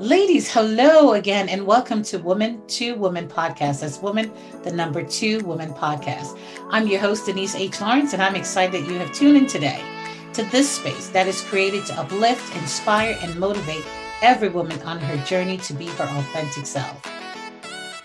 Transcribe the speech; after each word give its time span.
Ladies, 0.00 0.48
hello 0.48 1.14
again, 1.14 1.48
and 1.48 1.66
welcome 1.66 2.04
to 2.04 2.18
Woman 2.18 2.64
to 2.68 2.94
Woman 2.94 3.26
podcast. 3.26 3.80
That's 3.80 3.98
Woman, 3.98 4.30
the 4.62 4.70
number 4.70 5.02
two 5.02 5.40
Woman 5.40 5.74
podcast. 5.74 6.38
I'm 6.70 6.86
your 6.86 7.00
host, 7.00 7.26
Denise 7.26 7.56
H. 7.56 7.80
Lawrence, 7.80 8.12
and 8.12 8.22
I'm 8.22 8.36
excited 8.36 8.80
that 8.80 8.88
you 8.88 8.96
have 9.00 9.12
tuned 9.12 9.36
in 9.36 9.48
today 9.48 9.82
to 10.34 10.44
this 10.44 10.70
space 10.70 11.08
that 11.08 11.26
is 11.26 11.40
created 11.40 11.84
to 11.86 11.98
uplift, 11.98 12.54
inspire, 12.54 13.18
and 13.22 13.40
motivate 13.40 13.84
every 14.22 14.50
woman 14.50 14.80
on 14.82 15.00
her 15.00 15.16
journey 15.24 15.56
to 15.56 15.74
be 15.74 15.86
her 15.86 16.04
authentic 16.04 16.64
self. 16.64 17.02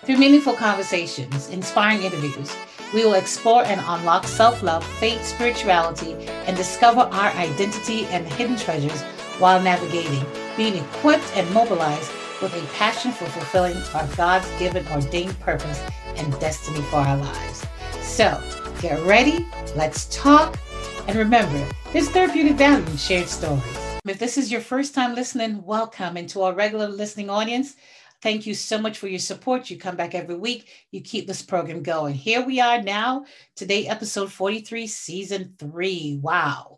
Through 0.04 0.18
meaningful 0.18 0.54
conversations, 0.54 1.50
inspiring 1.50 2.02
interviews, 2.02 2.56
we 2.92 3.06
will 3.06 3.14
explore 3.14 3.66
and 3.66 3.80
unlock 3.86 4.26
self 4.26 4.64
love, 4.64 4.84
faith, 4.84 5.24
spirituality, 5.24 6.14
and 6.48 6.58
discover 6.58 7.02
our 7.02 7.30
identity 7.34 8.08
and 8.08 8.26
hidden 8.26 8.58
treasures 8.58 9.04
while 9.38 9.62
navigating 9.62 10.26
being 10.56 10.76
equipped 10.76 11.32
and 11.36 11.50
mobilized 11.54 12.12
with 12.42 12.54
a 12.56 12.66
passion 12.74 13.12
for 13.12 13.26
fulfilling 13.26 13.76
our 13.94 14.08
God's 14.16 14.50
given 14.60 14.86
ordained 14.88 15.40
purpose 15.40 15.82
and 16.16 16.32
destiny 16.40 16.82
for 16.84 16.98
our 16.98 17.18
lives. 17.18 17.66
So 18.02 18.42
get 18.82 19.02
ready, 19.06 19.46
let's 19.76 20.06
talk, 20.16 20.60
and 21.08 21.18
remember, 21.18 21.68
there's 21.92 22.10
therapeutic 22.10 22.54
value 22.54 22.86
in 22.86 22.98
shared 22.98 23.28
stories. 23.28 23.64
If 24.06 24.20
this 24.20 24.38
is 24.38 24.52
your 24.52 24.62
first 24.62 24.94
time 24.94 25.16
listening, 25.16 25.64
welcome. 25.64 26.18
And 26.18 26.28
to 26.30 26.42
our 26.44 26.54
regular 26.54 26.88
listening 26.88 27.30
audience, 27.30 27.76
thank 28.22 28.46
you 28.46 28.54
so 28.54 28.78
much 28.78 28.98
for 28.98 29.08
your 29.08 29.20
support. 29.20 29.70
You 29.70 29.78
come 29.78 29.96
back 29.96 30.16
every 30.16 30.36
week, 30.36 30.70
you 30.92 31.02
keep 31.02 31.28
this 31.28 31.42
program 31.42 31.84
going. 31.84 32.14
Here 32.14 32.46
we 32.46 32.60
are 32.60 32.82
now, 32.82 33.26
today, 33.56 33.88
episode 33.88 34.32
43, 34.32 34.88
season 34.88 35.56
three. 35.58 36.20
Wow. 36.22 36.73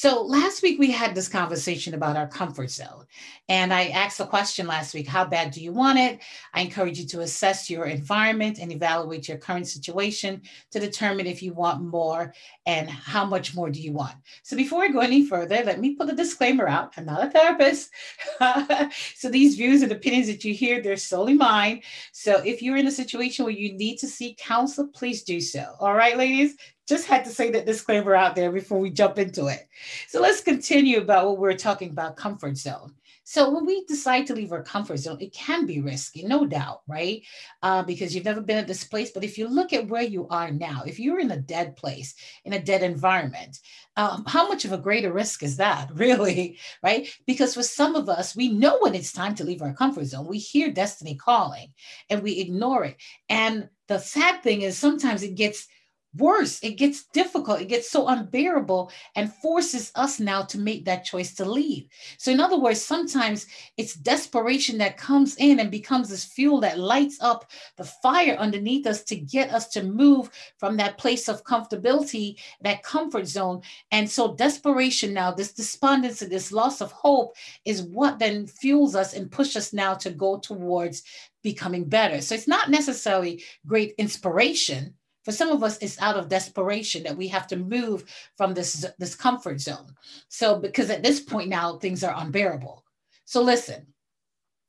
So 0.00 0.22
last 0.22 0.62
week 0.62 0.78
we 0.78 0.92
had 0.92 1.12
this 1.12 1.26
conversation 1.26 1.92
about 1.92 2.16
our 2.16 2.28
comfort 2.28 2.70
zone. 2.70 3.06
And 3.48 3.74
I 3.74 3.88
asked 3.88 4.18
the 4.18 4.26
question 4.26 4.68
last 4.68 4.94
week 4.94 5.08
how 5.08 5.24
bad 5.24 5.50
do 5.50 5.60
you 5.60 5.72
want 5.72 5.98
it? 5.98 6.20
I 6.54 6.60
encourage 6.60 7.00
you 7.00 7.06
to 7.06 7.22
assess 7.22 7.68
your 7.68 7.86
environment 7.86 8.60
and 8.60 8.70
evaluate 8.70 9.26
your 9.26 9.38
current 9.38 9.66
situation 9.66 10.42
to 10.70 10.78
determine 10.78 11.26
if 11.26 11.42
you 11.42 11.52
want 11.52 11.82
more 11.82 12.32
and 12.64 12.88
how 12.88 13.24
much 13.24 13.56
more 13.56 13.70
do 13.70 13.80
you 13.80 13.92
want. 13.92 14.14
So 14.44 14.56
before 14.56 14.84
I 14.84 14.88
go 14.88 15.00
any 15.00 15.26
further, 15.26 15.64
let 15.64 15.80
me 15.80 15.96
put 15.96 16.10
a 16.10 16.14
disclaimer 16.14 16.68
out. 16.68 16.92
I'm 16.96 17.06
not 17.06 17.26
a 17.26 17.30
therapist. 17.30 17.90
so 19.16 19.28
these 19.28 19.56
views 19.56 19.82
and 19.82 19.90
opinions 19.90 20.28
that 20.28 20.44
you 20.44 20.54
hear, 20.54 20.80
they're 20.80 20.96
solely 20.96 21.34
mine. 21.34 21.82
So 22.12 22.36
if 22.44 22.62
you're 22.62 22.76
in 22.76 22.86
a 22.86 22.92
situation 22.92 23.44
where 23.44 23.52
you 23.52 23.72
need 23.72 23.96
to 23.96 24.06
seek 24.06 24.38
counsel, 24.38 24.86
please 24.86 25.24
do 25.24 25.40
so. 25.40 25.74
All 25.80 25.94
right, 25.94 26.16
ladies? 26.16 26.54
Just 26.88 27.06
had 27.06 27.24
to 27.24 27.30
say 27.30 27.50
that 27.50 27.66
disclaimer 27.66 28.14
out 28.14 28.34
there 28.34 28.50
before 28.50 28.78
we 28.78 28.90
jump 28.90 29.18
into 29.18 29.46
it. 29.46 29.68
So 30.08 30.20
let's 30.20 30.40
continue 30.40 30.98
about 30.98 31.26
what 31.26 31.38
we're 31.38 31.54
talking 31.54 31.90
about 31.90 32.16
comfort 32.16 32.56
zone. 32.56 32.94
So 33.30 33.50
when 33.50 33.66
we 33.66 33.84
decide 33.84 34.26
to 34.28 34.34
leave 34.34 34.52
our 34.52 34.62
comfort 34.62 34.96
zone, 34.96 35.18
it 35.20 35.34
can 35.34 35.66
be 35.66 35.82
risky, 35.82 36.24
no 36.24 36.46
doubt, 36.46 36.80
right? 36.88 37.20
Uh, 37.62 37.82
because 37.82 38.14
you've 38.14 38.24
never 38.24 38.40
been 38.40 38.56
at 38.56 38.66
this 38.66 38.84
place. 38.84 39.10
But 39.10 39.22
if 39.22 39.36
you 39.36 39.46
look 39.48 39.74
at 39.74 39.86
where 39.86 40.02
you 40.02 40.26
are 40.28 40.50
now, 40.50 40.82
if 40.86 40.98
you're 40.98 41.20
in 41.20 41.30
a 41.32 41.36
dead 41.36 41.76
place, 41.76 42.14
in 42.46 42.54
a 42.54 42.58
dead 42.58 42.82
environment, 42.82 43.58
um, 43.98 44.24
how 44.26 44.48
much 44.48 44.64
of 44.64 44.72
a 44.72 44.78
greater 44.78 45.12
risk 45.12 45.42
is 45.42 45.58
that, 45.58 45.90
really, 45.94 46.56
right? 46.82 47.06
Because 47.26 47.52
for 47.52 47.62
some 47.62 47.96
of 47.96 48.08
us, 48.08 48.34
we 48.34 48.48
know 48.48 48.78
when 48.80 48.94
it's 48.94 49.12
time 49.12 49.34
to 49.34 49.44
leave 49.44 49.60
our 49.60 49.74
comfort 49.74 50.06
zone. 50.06 50.26
We 50.26 50.38
hear 50.38 50.72
destiny 50.72 51.14
calling 51.14 51.74
and 52.08 52.22
we 52.22 52.40
ignore 52.40 52.84
it. 52.84 52.96
And 53.28 53.68
the 53.88 53.98
sad 53.98 54.42
thing 54.42 54.62
is 54.62 54.78
sometimes 54.78 55.22
it 55.22 55.34
gets 55.34 55.68
worse. 56.16 56.58
It 56.62 56.72
gets 56.72 57.06
difficult. 57.06 57.60
It 57.60 57.68
gets 57.68 57.90
so 57.90 58.08
unbearable 58.08 58.90
and 59.14 59.32
forces 59.32 59.92
us 59.94 60.18
now 60.18 60.42
to 60.42 60.58
make 60.58 60.84
that 60.84 61.04
choice 61.04 61.34
to 61.34 61.44
leave. 61.44 61.86
So, 62.16 62.30
in 62.30 62.40
other 62.40 62.58
words, 62.58 62.80
sometimes 62.80 63.46
it's 63.76 63.94
desperation 63.94 64.78
that 64.78 64.96
comes 64.96 65.36
in 65.36 65.60
and 65.60 65.70
becomes 65.70 66.08
this 66.08 66.24
fuel 66.24 66.60
that 66.60 66.78
lights 66.78 67.18
up 67.20 67.50
the 67.76 67.84
fire 67.84 68.36
underneath 68.36 68.86
us 68.86 69.02
to 69.04 69.16
get 69.16 69.50
us 69.50 69.68
to 69.68 69.82
move 69.82 70.30
from 70.58 70.76
that 70.76 70.98
place 70.98 71.28
of 71.28 71.44
comfortability, 71.44 72.36
that 72.62 72.82
comfort 72.82 73.26
zone. 73.26 73.60
And 73.90 74.08
so, 74.10 74.34
desperation 74.34 75.12
now, 75.12 75.32
this 75.32 75.52
despondency, 75.52 76.26
this 76.26 76.52
loss 76.52 76.80
of 76.80 76.92
hope 76.92 77.36
is 77.64 77.82
what 77.82 78.18
then 78.18 78.46
fuels 78.46 78.94
us 78.94 79.14
and 79.14 79.30
pushes 79.30 79.56
us 79.56 79.72
now 79.72 79.94
to 79.94 80.10
go 80.10 80.38
towards 80.38 81.02
becoming 81.42 81.84
better. 81.84 82.20
So, 82.20 82.34
it's 82.34 82.48
not 82.48 82.70
necessarily 82.70 83.44
great 83.66 83.94
inspiration 83.98 84.94
for 85.28 85.32
some 85.32 85.50
of 85.50 85.62
us, 85.62 85.76
it's 85.82 86.00
out 86.00 86.16
of 86.16 86.30
desperation 86.30 87.02
that 87.02 87.18
we 87.18 87.28
have 87.28 87.46
to 87.48 87.56
move 87.56 88.04
from 88.38 88.54
this, 88.54 88.86
this 88.98 89.14
comfort 89.14 89.60
zone. 89.60 89.94
So, 90.28 90.58
because 90.58 90.88
at 90.88 91.02
this 91.02 91.20
point 91.20 91.50
now, 91.50 91.76
things 91.76 92.02
are 92.02 92.14
unbearable. 92.16 92.82
So, 93.26 93.42
listen, 93.42 93.88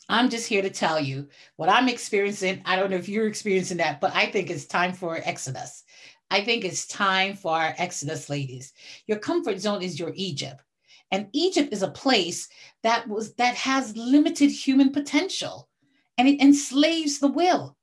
I'm 0.10 0.30
just 0.30 0.50
here 0.50 0.62
to 0.62 0.70
tell 0.70 1.00
you 1.00 1.30
what 1.56 1.70
I'm 1.70 1.88
experiencing. 1.88 2.62
I 2.66 2.76
don't 2.76 2.90
know 2.90 2.98
if 2.98 3.08
you're 3.08 3.30
experiencing 3.30 3.78
that, 3.78 4.02
but 4.02 4.14
I 4.14 4.26
think 4.26 4.50
it's 4.50 4.66
time 4.66 4.92
for 4.92 5.22
Exodus. 5.24 5.86
I 6.30 6.44
think 6.44 6.66
it's 6.66 6.86
time 6.88 7.36
for 7.36 7.54
our 7.54 7.74
Exodus, 7.78 8.30
ladies. 8.30 8.74
Your 9.08 9.20
comfort 9.20 9.62
zone 9.62 9.82
is 9.82 9.98
your 9.98 10.12
Egypt. 10.14 10.62
And 11.10 11.30
Egypt 11.32 11.72
is 11.72 11.84
a 11.84 11.92
place 11.92 12.50
that 12.84 13.08
was 13.08 13.34
that 13.36 13.56
has 13.56 13.96
limited 13.96 14.52
human 14.52 14.92
potential 14.92 15.70
and 16.18 16.28
it 16.28 16.42
enslaves 16.42 17.20
the 17.20 17.32
will. 17.32 17.78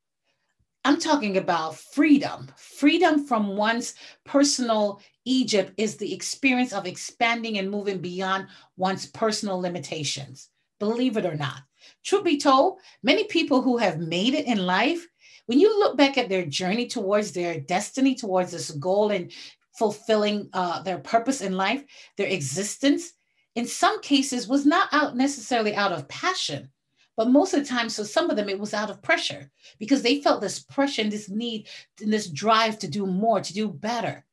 I'm 0.87 1.01
talking 1.01 1.37
about 1.37 1.75
freedom. 1.75 2.47
Freedom 2.57 3.27
from 3.27 3.57
one's 3.57 3.95
personal 4.25 5.03
Egypt 5.25 5.73
is 5.79 5.97
the 5.97 6.15
experience 6.15 6.73
of 6.73 6.87
expanding 6.87 7.59
and 7.59 7.69
moving 7.69 7.99
beyond 7.99 8.47
one's 8.77 9.07
personal 9.07 9.59
limitations. 9.59 10.49
Believe 10.79 11.17
it 11.17 11.27
or 11.27 11.35
not. 11.35 11.63
Truth 12.05 12.23
be 12.23 12.39
told, 12.39 12.79
many 13.03 13.25
people 13.25 13.63
who 13.63 13.79
have 13.79 13.99
made 13.99 14.35
it 14.35 14.47
in 14.47 14.65
life, 14.65 15.05
when 15.47 15.59
you 15.59 15.77
look 15.77 15.97
back 15.97 16.19
at 16.19 16.29
their 16.29 16.47
journey 16.47 16.87
towards 16.87 17.33
their 17.33 17.59
destiny, 17.59 18.15
towards 18.15 18.53
this 18.53 18.71
goal 18.71 19.11
and 19.11 19.33
fulfilling 19.77 20.49
uh, 20.53 20.83
their 20.85 20.99
purpose 20.99 21.41
in 21.41 21.57
life, 21.57 21.83
their 22.17 22.29
existence, 22.29 23.13
in 23.57 23.67
some 23.67 24.01
cases 24.03 24.47
was 24.47 24.65
not 24.65 24.89
out 24.93 25.17
necessarily 25.17 25.75
out 25.75 25.91
of 25.91 26.07
passion, 26.07 26.71
but 27.17 27.31
most 27.31 27.55
of 27.55 27.61
the 27.61 27.69
time, 27.69 27.89
so 27.89 28.05
some 28.05 28.31
of 28.31 28.37
them, 28.37 28.49
it 28.49 28.59
was 28.59 28.75
out 28.75 28.91
of 28.91 29.03
pressure 29.03 29.51
because 29.79 30.03
they 30.03 30.21
felt 30.21 30.41
this 30.41 30.59
pressure 30.61 31.03
and 31.03 31.11
this 31.11 31.31
need 31.31 31.69
and 32.01 32.13
this 32.13 32.29
drive 32.29 32.79
to 32.81 32.89
do 32.89 33.07
more, 33.07 33.41
to 33.41 33.55
do 33.55 33.69
better. 33.69 34.25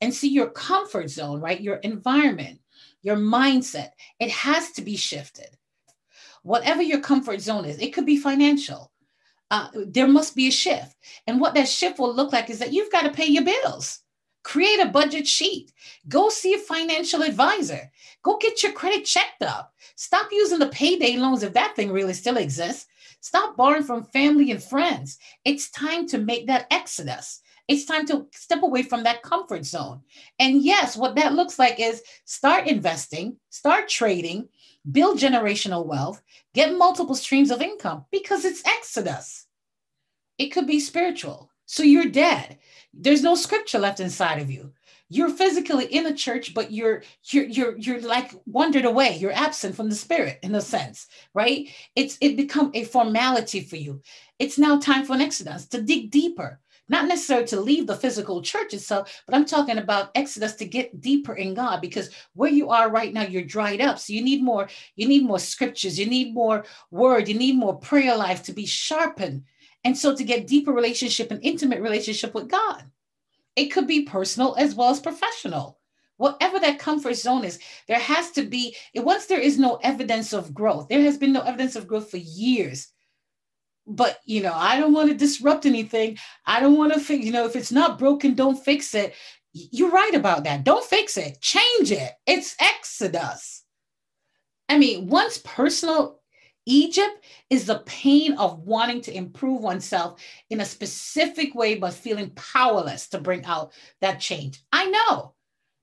And 0.00 0.12
see 0.12 0.28
your 0.28 0.50
comfort 0.50 1.08
zone, 1.08 1.40
right? 1.40 1.60
Your 1.60 1.76
environment, 1.76 2.60
your 3.02 3.16
mindset, 3.16 3.90
it 4.18 4.30
has 4.30 4.72
to 4.72 4.82
be 4.82 4.96
shifted. 4.96 5.56
Whatever 6.42 6.82
your 6.82 7.00
comfort 7.00 7.40
zone 7.40 7.64
is, 7.64 7.78
it 7.78 7.94
could 7.94 8.04
be 8.04 8.16
financial. 8.16 8.90
Uh, 9.50 9.68
there 9.74 10.08
must 10.08 10.34
be 10.34 10.48
a 10.48 10.52
shift. 10.52 10.96
And 11.26 11.40
what 11.40 11.54
that 11.54 11.68
shift 11.68 11.98
will 11.98 12.14
look 12.14 12.32
like 12.32 12.50
is 12.50 12.58
that 12.58 12.72
you've 12.72 12.92
got 12.92 13.02
to 13.02 13.12
pay 13.12 13.26
your 13.26 13.44
bills. 13.44 14.00
Create 14.44 14.78
a 14.78 14.86
budget 14.86 15.26
sheet. 15.26 15.72
Go 16.08 16.28
see 16.28 16.54
a 16.54 16.58
financial 16.58 17.22
advisor. 17.22 17.90
Go 18.22 18.36
get 18.36 18.62
your 18.62 18.72
credit 18.72 19.04
checked 19.04 19.42
up. 19.42 19.72
Stop 19.96 20.28
using 20.30 20.58
the 20.58 20.68
payday 20.68 21.16
loans 21.16 21.42
if 21.42 21.54
that 21.54 21.74
thing 21.74 21.90
really 21.90 22.12
still 22.12 22.36
exists. 22.36 22.86
Stop 23.20 23.56
borrowing 23.56 23.82
from 23.82 24.04
family 24.04 24.50
and 24.50 24.62
friends. 24.62 25.18
It's 25.44 25.70
time 25.70 26.06
to 26.08 26.18
make 26.18 26.46
that 26.46 26.66
exodus. 26.70 27.40
It's 27.68 27.86
time 27.86 28.06
to 28.08 28.26
step 28.32 28.62
away 28.62 28.82
from 28.82 29.02
that 29.04 29.22
comfort 29.22 29.64
zone. 29.64 30.02
And 30.38 30.62
yes, 30.62 30.94
what 30.96 31.14
that 31.16 31.32
looks 31.32 31.58
like 31.58 31.80
is 31.80 32.02
start 32.26 32.66
investing, 32.66 33.38
start 33.48 33.88
trading, 33.88 34.48
build 34.92 35.18
generational 35.18 35.86
wealth, 35.86 36.22
get 36.52 36.76
multiple 36.76 37.14
streams 37.14 37.50
of 37.50 37.62
income 37.62 38.04
because 38.12 38.44
it's 38.44 38.64
exodus. 38.66 39.46
It 40.36 40.48
could 40.48 40.66
be 40.66 40.80
spiritual. 40.80 41.50
So 41.66 41.82
you're 41.82 42.06
dead. 42.06 42.58
There's 42.92 43.22
no 43.22 43.34
scripture 43.34 43.78
left 43.78 44.00
inside 44.00 44.40
of 44.40 44.50
you. 44.50 44.72
You're 45.08 45.30
physically 45.30 45.86
in 45.86 46.06
a 46.06 46.14
church, 46.14 46.54
but 46.54 46.72
you're 46.72 47.02
you're 47.24 47.44
you're 47.44 47.76
you're 47.76 48.00
like 48.00 48.32
wandered 48.46 48.84
away. 48.84 49.16
You're 49.16 49.32
absent 49.32 49.76
from 49.76 49.88
the 49.88 49.94
spirit 49.94 50.38
in 50.42 50.54
a 50.54 50.60
sense, 50.60 51.06
right? 51.34 51.68
It's 51.94 52.16
it 52.20 52.36
become 52.36 52.70
a 52.74 52.84
formality 52.84 53.60
for 53.60 53.76
you. 53.76 54.02
It's 54.38 54.58
now 54.58 54.78
time 54.78 55.04
for 55.04 55.14
an 55.14 55.20
exodus 55.20 55.66
to 55.68 55.82
dig 55.82 56.10
deeper, 56.10 56.58
not 56.88 57.06
necessarily 57.06 57.46
to 57.48 57.60
leave 57.60 57.86
the 57.86 57.96
physical 57.96 58.42
church 58.42 58.74
itself, 58.74 59.22
but 59.26 59.34
I'm 59.34 59.44
talking 59.44 59.78
about 59.78 60.10
exodus 60.14 60.54
to 60.56 60.64
get 60.64 61.00
deeper 61.00 61.34
in 61.34 61.54
God 61.54 61.80
because 61.80 62.10
where 62.32 62.50
you 62.50 62.70
are 62.70 62.90
right 62.90 63.12
now, 63.12 63.22
you're 63.22 63.44
dried 63.44 63.80
up. 63.80 63.98
So 63.98 64.12
you 64.12 64.22
need 64.22 64.42
more, 64.42 64.68
you 64.96 65.06
need 65.06 65.24
more 65.24 65.38
scriptures, 65.38 65.98
you 65.98 66.06
need 66.06 66.34
more 66.34 66.64
word, 66.90 67.28
you 67.28 67.34
need 67.34 67.56
more 67.56 67.76
prayer 67.78 68.16
life 68.16 68.42
to 68.44 68.52
be 68.52 68.66
sharpened 68.66 69.44
and 69.84 69.96
so 69.96 70.16
to 70.16 70.24
get 70.24 70.46
deeper 70.46 70.72
relationship 70.72 71.30
and 71.30 71.40
intimate 71.42 71.80
relationship 71.80 72.34
with 72.34 72.48
God. 72.48 72.84
It 73.56 73.66
could 73.66 73.86
be 73.86 74.02
personal 74.02 74.56
as 74.56 74.74
well 74.74 74.90
as 74.90 74.98
professional. 75.00 75.78
Whatever 76.16 76.58
that 76.60 76.78
comfort 76.78 77.14
zone 77.14 77.44
is, 77.44 77.58
there 77.88 77.98
has 77.98 78.30
to 78.32 78.42
be, 78.44 78.76
once 78.94 79.26
there 79.26 79.40
is 79.40 79.58
no 79.58 79.76
evidence 79.82 80.32
of 80.32 80.54
growth, 80.54 80.88
there 80.88 81.02
has 81.02 81.18
been 81.18 81.32
no 81.32 81.42
evidence 81.42 81.76
of 81.76 81.86
growth 81.86 82.10
for 82.10 82.16
years. 82.18 82.88
But, 83.86 84.20
you 84.24 84.42
know, 84.42 84.54
I 84.54 84.78
don't 84.78 84.94
want 84.94 85.10
to 85.10 85.16
disrupt 85.16 85.66
anything. 85.66 86.18
I 86.46 86.60
don't 86.60 86.78
want 86.78 86.94
to, 86.94 87.00
fix, 87.00 87.24
you 87.24 87.32
know, 87.32 87.44
if 87.46 87.56
it's 87.56 87.72
not 87.72 87.98
broken, 87.98 88.34
don't 88.34 88.56
fix 88.56 88.94
it. 88.94 89.14
You're 89.52 89.90
right 89.90 90.14
about 90.14 90.44
that. 90.44 90.64
Don't 90.64 90.84
fix 90.84 91.16
it, 91.16 91.40
change 91.40 91.92
it. 91.92 92.12
It's 92.26 92.56
Exodus. 92.58 93.62
I 94.68 94.78
mean, 94.78 95.08
once 95.08 95.38
personal 95.44 96.20
Egypt 96.66 97.24
is 97.50 97.66
the 97.66 97.82
pain 97.86 98.34
of 98.34 98.60
wanting 98.60 99.00
to 99.02 99.16
improve 99.16 99.60
oneself 99.60 100.20
in 100.50 100.60
a 100.60 100.64
specific 100.64 101.54
way, 101.54 101.74
but 101.74 101.92
feeling 101.92 102.30
powerless 102.30 103.08
to 103.08 103.18
bring 103.18 103.44
out 103.44 103.72
that 104.00 104.20
change. 104.20 104.62
I 104.72 104.86
know 104.86 105.34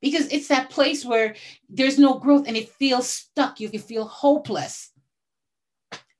because 0.01 0.27
it's 0.31 0.47
that 0.47 0.69
place 0.69 1.05
where 1.05 1.35
there's 1.69 1.99
no 1.99 2.15
growth 2.15 2.47
and 2.47 2.57
it 2.57 2.69
feels 2.69 3.07
stuck. 3.07 3.59
You, 3.59 3.69
you 3.71 3.79
feel 3.79 4.05
hopeless. 4.05 4.91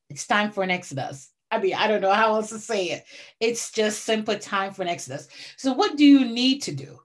It's 0.10 0.28
time 0.28 0.52
for 0.52 0.64
an 0.64 0.72
exodus. 0.72 1.32
I 1.50 1.60
mean, 1.60 1.74
I 1.74 1.88
don't 1.88 2.02
know 2.02 2.14
how 2.14 2.36
else 2.36 2.50
to 2.50 2.60
say 2.60 2.92
it. 2.92 3.04
It's 3.40 3.72
just 3.72 4.06
simply 4.06 4.38
time 4.38 4.72
for 4.72 4.84
an 4.84 4.88
exodus. 4.88 5.28
So, 5.58 5.74
what 5.74 5.98
do 5.98 6.06
you 6.06 6.26
need 6.26 6.62
to 6.64 6.74
do? 6.74 7.00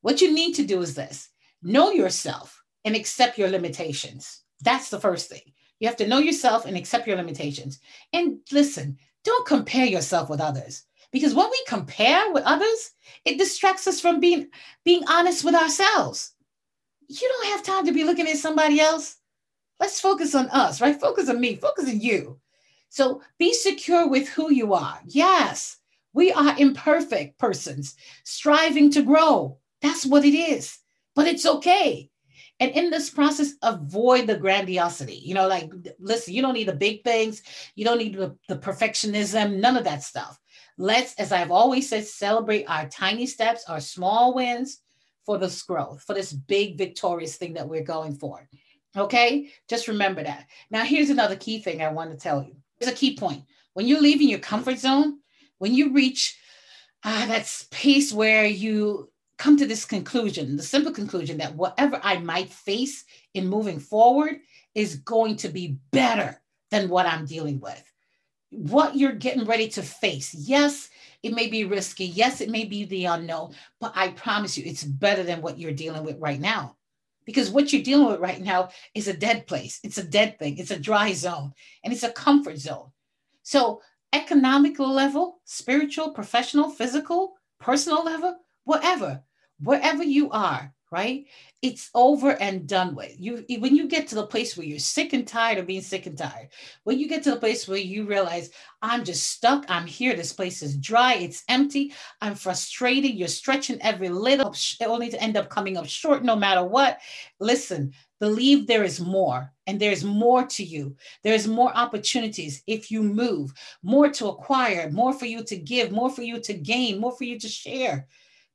What 0.00 0.20
you 0.20 0.32
need 0.32 0.54
to 0.54 0.64
do 0.64 0.80
is 0.80 0.94
this 0.94 1.28
know 1.62 1.90
yourself 1.90 2.62
and 2.84 2.96
accept 2.96 3.38
your 3.38 3.48
limitations. 3.48 4.42
That's 4.62 4.90
the 4.90 5.00
first 5.00 5.28
thing. 5.28 5.52
You 5.82 5.88
have 5.88 5.96
to 5.96 6.06
know 6.06 6.20
yourself 6.20 6.64
and 6.64 6.76
accept 6.76 7.08
your 7.08 7.16
limitations. 7.16 7.80
And 8.12 8.38
listen, 8.52 8.98
don't 9.24 9.48
compare 9.48 9.84
yourself 9.84 10.30
with 10.30 10.40
others 10.40 10.84
because 11.10 11.34
when 11.34 11.50
we 11.50 11.60
compare 11.66 12.32
with 12.32 12.44
others, 12.44 12.92
it 13.24 13.36
distracts 13.36 13.88
us 13.88 14.00
from 14.00 14.20
being 14.20 14.46
being 14.84 15.02
honest 15.08 15.44
with 15.44 15.56
ourselves. 15.56 16.34
You 17.08 17.28
don't 17.28 17.52
have 17.52 17.64
time 17.64 17.84
to 17.86 17.92
be 17.92 18.04
looking 18.04 18.28
at 18.28 18.36
somebody 18.36 18.78
else. 18.78 19.16
Let's 19.80 20.00
focus 20.00 20.36
on 20.36 20.48
us, 20.50 20.80
right? 20.80 21.00
Focus 21.00 21.28
on 21.28 21.40
me, 21.40 21.56
focus 21.56 21.88
on 21.88 21.98
you. 21.98 22.38
So 22.88 23.20
be 23.38 23.52
secure 23.52 24.08
with 24.08 24.28
who 24.28 24.52
you 24.52 24.74
are. 24.74 25.00
Yes, 25.04 25.78
we 26.12 26.30
are 26.30 26.54
imperfect 26.58 27.40
persons 27.40 27.96
striving 28.22 28.92
to 28.92 29.02
grow. 29.02 29.58
That's 29.80 30.06
what 30.06 30.24
it 30.24 30.36
is. 30.36 30.78
But 31.16 31.26
it's 31.26 31.44
okay. 31.44 32.11
And 32.62 32.70
in 32.76 32.90
this 32.90 33.10
process, 33.10 33.54
avoid 33.62 34.28
the 34.28 34.36
grandiosity. 34.36 35.16
You 35.16 35.34
know, 35.34 35.48
like, 35.48 35.68
listen, 35.98 36.32
you 36.32 36.42
don't 36.42 36.54
need 36.54 36.68
the 36.68 36.72
big 36.72 37.02
things. 37.02 37.42
You 37.74 37.84
don't 37.84 37.98
need 37.98 38.14
the, 38.14 38.36
the 38.48 38.54
perfectionism, 38.54 39.56
none 39.56 39.76
of 39.76 39.82
that 39.82 40.04
stuff. 40.04 40.38
Let's, 40.78 41.12
as 41.16 41.32
I've 41.32 41.50
always 41.50 41.88
said, 41.88 42.06
celebrate 42.06 42.66
our 42.66 42.88
tiny 42.88 43.26
steps, 43.26 43.64
our 43.68 43.80
small 43.80 44.32
wins 44.32 44.80
for 45.26 45.38
this 45.38 45.60
growth, 45.64 46.04
for 46.04 46.14
this 46.14 46.32
big 46.32 46.78
victorious 46.78 47.34
thing 47.34 47.54
that 47.54 47.68
we're 47.68 47.82
going 47.82 48.14
for. 48.14 48.48
Okay, 48.96 49.50
just 49.68 49.88
remember 49.88 50.22
that. 50.22 50.46
Now, 50.70 50.84
here's 50.84 51.10
another 51.10 51.34
key 51.34 51.58
thing 51.58 51.82
I 51.82 51.88
want 51.88 52.12
to 52.12 52.16
tell 52.16 52.44
you. 52.44 52.54
Here's 52.78 52.92
a 52.92 52.94
key 52.94 53.16
point. 53.16 53.42
When 53.74 53.88
you're 53.88 54.00
leaving 54.00 54.28
your 54.28 54.38
comfort 54.38 54.78
zone, 54.78 55.18
when 55.58 55.74
you 55.74 55.92
reach 55.92 56.38
uh, 57.02 57.26
that 57.26 57.46
space 57.46 58.12
where 58.12 58.46
you 58.46 59.10
come 59.38 59.56
to 59.56 59.66
this 59.66 59.84
conclusion, 59.84 60.56
the 60.56 60.62
simple 60.62 60.92
conclusion 60.92 61.38
that 61.38 61.54
whatever 61.54 62.00
I 62.02 62.18
might 62.18 62.50
face 62.50 63.04
in 63.34 63.46
moving 63.46 63.78
forward 63.78 64.40
is 64.74 64.96
going 64.96 65.36
to 65.36 65.48
be 65.48 65.78
better 65.90 66.40
than 66.70 66.88
what 66.88 67.06
I'm 67.06 67.26
dealing 67.26 67.60
with. 67.60 67.82
What 68.50 68.96
you're 68.96 69.12
getting 69.12 69.44
ready 69.44 69.68
to 69.68 69.82
face. 69.82 70.34
Yes, 70.34 70.90
it 71.22 71.34
may 71.34 71.46
be 71.48 71.64
risky. 71.64 72.06
Yes, 72.06 72.40
it 72.40 72.50
may 72.50 72.64
be 72.64 72.84
the 72.84 73.06
unknown, 73.06 73.54
but 73.80 73.92
I 73.94 74.08
promise 74.08 74.56
you 74.58 74.64
it's 74.66 74.84
better 74.84 75.22
than 75.22 75.40
what 75.40 75.58
you're 75.58 75.72
dealing 75.72 76.04
with 76.04 76.18
right 76.18 76.40
now. 76.40 76.76
Because 77.24 77.50
what 77.50 77.72
you're 77.72 77.82
dealing 77.82 78.08
with 78.08 78.20
right 78.20 78.40
now 78.40 78.70
is 78.94 79.06
a 79.06 79.16
dead 79.16 79.46
place. 79.46 79.78
It's 79.84 79.98
a 79.98 80.04
dead 80.04 80.38
thing. 80.38 80.58
It's 80.58 80.72
a 80.72 80.78
dry 80.78 81.12
zone 81.12 81.52
and 81.84 81.92
it's 81.92 82.02
a 82.02 82.10
comfort 82.10 82.58
zone. 82.58 82.90
So, 83.44 83.80
economical 84.12 84.92
level, 84.92 85.40
spiritual, 85.44 86.10
professional, 86.10 86.68
physical, 86.68 87.34
personal 87.60 88.04
level, 88.04 88.36
whatever, 88.64 89.22
wherever 89.60 90.02
you 90.02 90.30
are, 90.30 90.72
right? 90.92 91.24
It's 91.62 91.88
over 91.94 92.30
and 92.40 92.68
done 92.68 92.94
with. 92.94 93.16
You 93.18 93.44
when 93.60 93.74
you 93.74 93.88
get 93.88 94.08
to 94.08 94.14
the 94.14 94.26
place 94.26 94.56
where 94.56 94.66
you're 94.66 94.78
sick 94.78 95.14
and 95.14 95.26
tired 95.26 95.56
of 95.58 95.66
being 95.66 95.80
sick 95.80 96.06
and 96.06 96.18
tired, 96.18 96.48
when 96.84 96.98
you 96.98 97.08
get 97.08 97.22
to 97.22 97.30
the 97.30 97.40
place 97.40 97.66
where 97.66 97.78
you 97.78 98.04
realize 98.04 98.50
I'm 98.82 99.02
just 99.02 99.30
stuck, 99.30 99.64
I'm 99.68 99.86
here, 99.86 100.14
this 100.14 100.34
place 100.34 100.60
is 100.60 100.76
dry, 100.76 101.14
it's 101.14 101.44
empty, 101.48 101.94
I'm 102.20 102.34
frustrated, 102.34 103.14
you're 103.14 103.28
stretching 103.28 103.80
every 103.80 104.10
little, 104.10 104.54
only 104.82 105.08
to 105.08 105.22
end 105.22 105.36
up 105.38 105.48
coming 105.48 105.78
up 105.78 105.86
short 105.86 106.24
no 106.24 106.36
matter 106.36 106.64
what. 106.64 106.98
Listen, 107.40 107.92
believe 108.20 108.66
there 108.66 108.84
is 108.84 109.00
more 109.00 109.50
and 109.66 109.80
there's 109.80 110.04
more 110.04 110.44
to 110.44 110.62
you. 110.62 110.94
There's 111.24 111.48
more 111.48 111.74
opportunities 111.74 112.62
if 112.66 112.90
you 112.90 113.02
move, 113.02 113.52
more 113.82 114.10
to 114.10 114.26
acquire, 114.26 114.90
more 114.90 115.14
for 115.14 115.26
you 115.26 115.42
to 115.44 115.56
give, 115.56 115.90
more 115.90 116.10
for 116.10 116.22
you 116.22 116.40
to 116.40 116.52
gain, 116.52 117.00
more 117.00 117.16
for 117.16 117.24
you 117.24 117.38
to 117.38 117.48
share. 117.48 118.06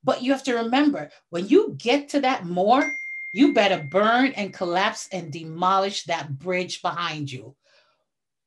But 0.07 0.23
you 0.23 0.31
have 0.31 0.43
to 0.43 0.55
remember 0.55 1.11
when 1.31 1.49
you 1.49 1.75
get 1.77 2.07
to 2.09 2.21
that 2.21 2.45
more, 2.45 2.89
you 3.33 3.53
better 3.53 3.85
burn 3.91 4.31
and 4.37 4.53
collapse 4.53 5.09
and 5.11 5.33
demolish 5.33 6.05
that 6.05 6.39
bridge 6.39 6.81
behind 6.81 7.29
you. 7.29 7.53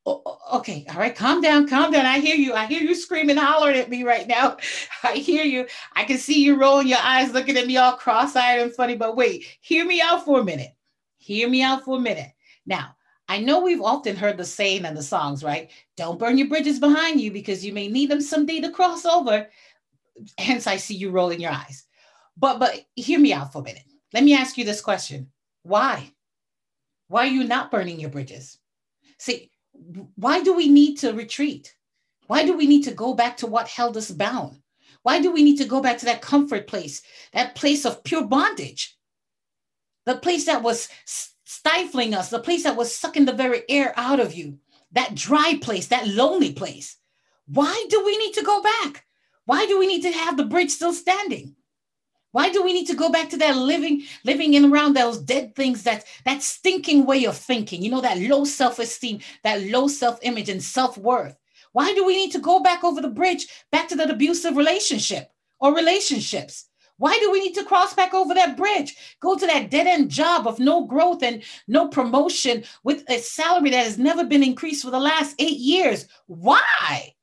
okay, 0.07 0.87
all 0.89 0.97
right, 0.97 1.15
calm 1.15 1.39
down, 1.39 1.67
calm 1.67 1.91
down. 1.91 2.07
I 2.07 2.17
hear 2.17 2.35
you. 2.35 2.55
I 2.55 2.65
hear 2.65 2.81
you 2.81 2.95
screaming, 2.95 3.37
hollering 3.37 3.77
at 3.77 3.91
me 3.91 4.01
right 4.01 4.27
now. 4.27 4.57
I 5.03 5.13
hear 5.13 5.43
you. 5.43 5.67
I 5.95 6.03
can 6.03 6.17
see 6.17 6.43
you 6.43 6.59
rolling 6.59 6.87
your 6.87 6.97
eyes, 6.99 7.31
looking 7.31 7.57
at 7.57 7.67
me 7.67 7.77
all 7.77 7.93
cross 7.93 8.35
eyed 8.35 8.59
and 8.59 8.73
funny. 8.73 8.95
But 8.95 9.15
wait, 9.15 9.45
hear 9.61 9.85
me 9.85 10.01
out 10.01 10.25
for 10.25 10.39
a 10.39 10.43
minute. 10.43 10.75
Hear 11.19 11.47
me 11.47 11.61
out 11.61 11.85
for 11.85 11.97
a 11.97 12.01
minute. 12.01 12.31
Now, 12.65 12.95
I 13.29 13.37
know 13.37 13.61
we've 13.61 13.81
often 13.81 14.15
heard 14.15 14.37
the 14.37 14.45
saying 14.45 14.83
and 14.83 14.97
the 14.97 15.03
songs, 15.03 15.43
right? 15.43 15.69
Don't 15.95 16.17
burn 16.17 16.39
your 16.39 16.47
bridges 16.47 16.79
behind 16.79 17.21
you 17.21 17.31
because 17.31 17.63
you 17.63 17.71
may 17.71 17.87
need 17.87 18.09
them 18.09 18.19
someday 18.19 18.61
to 18.61 18.71
cross 18.71 19.05
over 19.05 19.47
hence 20.37 20.67
I 20.67 20.77
see 20.77 20.95
you 20.95 21.11
rolling 21.11 21.41
your 21.41 21.51
eyes. 21.51 21.85
But 22.37 22.59
but 22.59 22.79
hear 22.95 23.19
me 23.19 23.33
out 23.33 23.51
for 23.51 23.59
a 23.59 23.63
minute. 23.63 23.83
Let 24.13 24.23
me 24.23 24.35
ask 24.35 24.57
you 24.57 24.65
this 24.65 24.81
question. 24.81 25.31
Why? 25.63 26.11
Why 27.07 27.23
are 27.23 27.31
you 27.31 27.43
not 27.43 27.71
burning 27.71 27.99
your 27.99 28.09
bridges? 28.09 28.57
See, 29.17 29.51
why 30.15 30.41
do 30.41 30.53
we 30.53 30.67
need 30.67 30.97
to 30.99 31.13
retreat? 31.13 31.75
Why 32.27 32.45
do 32.45 32.55
we 32.55 32.67
need 32.67 32.83
to 32.83 32.91
go 32.91 33.13
back 33.13 33.37
to 33.37 33.47
what 33.47 33.67
held 33.67 33.97
us 33.97 34.11
bound? 34.11 34.61
Why 35.03 35.19
do 35.19 35.31
we 35.31 35.43
need 35.43 35.57
to 35.57 35.65
go 35.65 35.81
back 35.81 35.97
to 35.99 36.05
that 36.05 36.21
comfort 36.21 36.67
place, 36.67 37.01
that 37.33 37.55
place 37.55 37.85
of 37.85 38.03
pure 38.03 38.25
bondage? 38.25 38.97
The 40.05 40.15
place 40.15 40.45
that 40.45 40.63
was 40.63 40.89
stifling 41.45 42.13
us, 42.13 42.29
the 42.29 42.39
place 42.39 42.63
that 42.63 42.75
was 42.75 42.95
sucking 42.95 43.25
the 43.25 43.33
very 43.33 43.63
air 43.69 43.93
out 43.97 44.19
of 44.19 44.33
you, 44.33 44.59
that 44.91 45.15
dry 45.15 45.59
place, 45.61 45.87
that 45.87 46.07
lonely 46.07 46.53
place. 46.53 46.97
Why 47.47 47.85
do 47.89 48.03
we 48.03 48.17
need 48.17 48.33
to 48.33 48.43
go 48.43 48.61
back? 48.61 49.05
Why 49.45 49.65
do 49.65 49.79
we 49.79 49.87
need 49.87 50.01
to 50.03 50.11
have 50.11 50.37
the 50.37 50.45
bridge 50.45 50.71
still 50.71 50.93
standing? 50.93 51.55
Why 52.31 52.49
do 52.49 52.63
we 52.63 52.71
need 52.71 52.87
to 52.87 52.95
go 52.95 53.11
back 53.11 53.29
to 53.31 53.37
that 53.37 53.57
living, 53.57 54.03
living 54.23 54.53
in 54.53 54.71
around 54.71 54.95
those 54.95 55.17
dead 55.17 55.53
things, 55.55 55.83
that 55.83 56.05
that 56.25 56.41
stinking 56.41 57.05
way 57.05 57.25
of 57.25 57.35
thinking, 57.35 57.81
you 57.81 57.91
know, 57.91 58.01
that 58.01 58.19
low 58.19 58.45
self-esteem, 58.45 59.19
that 59.43 59.63
low 59.63 59.87
self-image 59.87 60.47
and 60.47 60.63
self-worth? 60.63 61.35
Why 61.73 61.93
do 61.93 62.05
we 62.05 62.15
need 62.15 62.31
to 62.31 62.39
go 62.39 62.61
back 62.61 62.83
over 62.83 63.01
the 63.01 63.09
bridge, 63.09 63.47
back 63.71 63.89
to 63.89 63.95
that 63.97 64.09
abusive 64.09 64.55
relationship 64.55 65.31
or 65.59 65.75
relationships? 65.75 66.67
Why 66.97 67.17
do 67.19 67.31
we 67.31 67.39
need 67.39 67.55
to 67.55 67.65
cross 67.65 67.93
back 67.93 68.13
over 68.13 68.33
that 68.33 68.55
bridge? 68.55 68.95
Go 69.19 69.35
to 69.35 69.47
that 69.47 69.71
dead 69.71 69.87
end 69.87 70.09
job 70.09 70.47
of 70.47 70.59
no 70.59 70.85
growth 70.85 71.23
and 71.23 71.43
no 71.67 71.87
promotion 71.87 72.63
with 72.83 73.03
a 73.09 73.17
salary 73.17 73.71
that 73.71 73.83
has 73.83 73.97
never 73.97 74.23
been 74.23 74.43
increased 74.43 74.85
for 74.85 74.91
the 74.91 74.99
last 74.99 75.35
eight 75.39 75.57
years. 75.57 76.07
Why? 76.27 77.15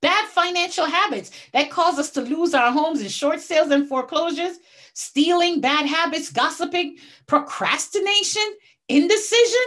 Bad 0.00 0.28
financial 0.28 0.86
habits 0.86 1.30
that 1.52 1.70
cause 1.70 1.98
us 1.98 2.10
to 2.10 2.20
lose 2.20 2.54
our 2.54 2.72
homes 2.72 3.00
in 3.00 3.08
short 3.08 3.40
sales 3.40 3.70
and 3.70 3.88
foreclosures, 3.88 4.58
stealing, 4.94 5.60
bad 5.60 5.86
habits, 5.86 6.30
gossiping, 6.30 6.96
procrastination, 7.26 8.42
indecision, 8.88 9.60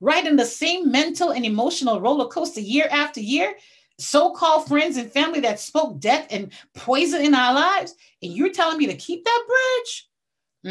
right 0.00 0.26
in 0.26 0.36
the 0.36 0.44
same 0.44 0.90
mental 0.90 1.30
and 1.30 1.44
emotional 1.44 2.00
roller 2.00 2.28
coaster 2.28 2.60
year 2.60 2.86
after 2.90 3.20
year. 3.20 3.54
So 3.98 4.30
called 4.30 4.68
friends 4.68 4.96
and 4.96 5.10
family 5.10 5.40
that 5.40 5.58
spoke 5.58 5.98
death 5.98 6.28
and 6.30 6.52
poison 6.74 7.24
in 7.24 7.34
our 7.34 7.52
lives. 7.52 7.94
And 8.22 8.32
you're 8.32 8.52
telling 8.52 8.78
me 8.78 8.86
to 8.86 8.94
keep 8.94 9.24
that 9.24 9.44
bridge? 9.48 10.08